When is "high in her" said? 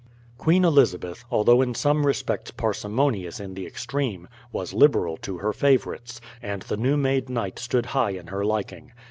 7.85-8.43